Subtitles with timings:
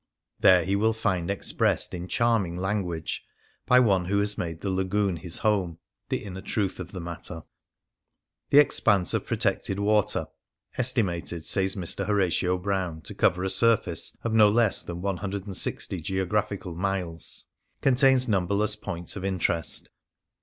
[0.39, 3.23] There he will find expressed in charming language,
[3.67, 5.77] by one who has made the Lagoon his home,
[6.09, 7.43] the inner truth of the matter.
[8.49, 10.25] This expanse of protected water—
[10.79, 12.07] estimated, says Mr.
[12.07, 17.45] Horatio Brown, to cover a surface of no less than 160 geographical miles—
[17.83, 19.87] contains numberless points of interest.